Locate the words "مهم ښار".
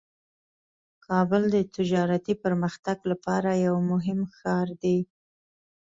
3.91-4.67